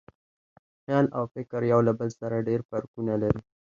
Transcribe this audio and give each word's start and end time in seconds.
خیال 0.83 1.05
او 1.17 1.23
فکر 1.33 1.61
یو 1.71 1.79
له 1.87 1.93
بل 1.99 2.09
سره 2.19 2.45
ډېر 2.47 2.59
فرقونه 2.69 3.13
لري. 3.21 3.41